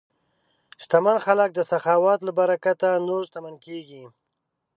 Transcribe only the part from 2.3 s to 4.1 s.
برکته نور شتمن کېږي.